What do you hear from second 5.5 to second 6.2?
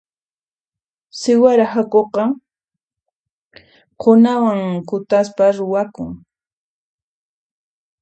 ruwakun.